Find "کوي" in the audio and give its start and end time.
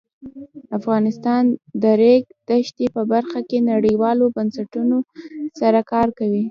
6.19-6.39